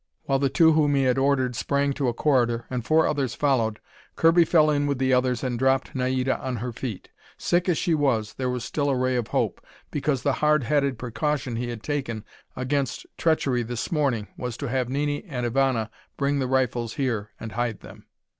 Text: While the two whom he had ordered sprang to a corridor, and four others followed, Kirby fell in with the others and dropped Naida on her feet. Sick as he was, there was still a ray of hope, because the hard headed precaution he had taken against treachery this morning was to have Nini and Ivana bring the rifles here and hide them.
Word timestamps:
While 0.23 0.39
the 0.39 0.49
two 0.49 0.71
whom 0.71 0.95
he 0.95 1.03
had 1.03 1.19
ordered 1.19 1.55
sprang 1.55 1.93
to 1.93 2.07
a 2.07 2.13
corridor, 2.15 2.65
and 2.71 2.83
four 2.83 3.05
others 3.05 3.35
followed, 3.35 3.79
Kirby 4.15 4.45
fell 4.45 4.71
in 4.71 4.87
with 4.87 4.97
the 4.97 5.13
others 5.13 5.43
and 5.43 5.59
dropped 5.59 5.93
Naida 5.93 6.39
on 6.39 6.55
her 6.55 6.73
feet. 6.73 7.09
Sick 7.37 7.69
as 7.69 7.79
he 7.81 7.93
was, 7.93 8.33
there 8.33 8.49
was 8.49 8.63
still 8.63 8.89
a 8.89 8.95
ray 8.97 9.15
of 9.15 9.27
hope, 9.27 9.63
because 9.91 10.23
the 10.23 10.33
hard 10.41 10.63
headed 10.63 10.97
precaution 10.97 11.55
he 11.55 11.69
had 11.69 11.83
taken 11.83 12.25
against 12.55 13.05
treachery 13.15 13.61
this 13.61 13.91
morning 13.91 14.27
was 14.37 14.57
to 14.57 14.69
have 14.69 14.89
Nini 14.89 15.23
and 15.25 15.45
Ivana 15.45 15.91
bring 16.17 16.39
the 16.39 16.47
rifles 16.47 16.95
here 16.95 17.29
and 17.39 17.51
hide 17.51 17.81
them. 17.81 18.07